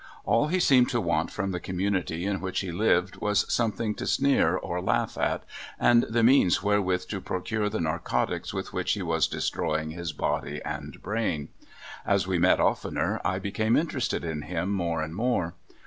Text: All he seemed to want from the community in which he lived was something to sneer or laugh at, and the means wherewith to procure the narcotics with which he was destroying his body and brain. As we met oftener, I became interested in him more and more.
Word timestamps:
All 0.25 0.47
he 0.47 0.59
seemed 0.59 0.89
to 0.89 0.99
want 0.99 1.29
from 1.29 1.51
the 1.51 1.59
community 1.59 2.25
in 2.25 2.41
which 2.41 2.61
he 2.61 2.71
lived 2.71 3.17
was 3.17 3.45
something 3.53 3.93
to 3.93 4.07
sneer 4.07 4.55
or 4.57 4.81
laugh 4.81 5.15
at, 5.15 5.43
and 5.79 6.07
the 6.09 6.23
means 6.23 6.63
wherewith 6.63 7.05
to 7.09 7.21
procure 7.21 7.69
the 7.69 7.79
narcotics 7.81 8.51
with 8.51 8.73
which 8.73 8.93
he 8.93 9.03
was 9.03 9.27
destroying 9.27 9.91
his 9.91 10.11
body 10.11 10.59
and 10.65 11.03
brain. 11.03 11.49
As 12.03 12.25
we 12.25 12.39
met 12.39 12.59
oftener, 12.59 13.21
I 13.23 13.37
became 13.37 13.77
interested 13.77 14.23
in 14.25 14.41
him 14.41 14.71
more 14.71 15.03
and 15.03 15.13
more. 15.13 15.53